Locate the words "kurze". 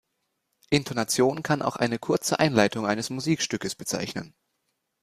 1.99-2.39